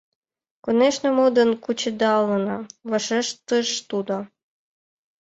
—Конешне, 0.63 1.09
модын 1.17 1.49
кучедалына!— 1.63 2.57
вашештыш 2.89 3.69
тудо. 3.89 4.17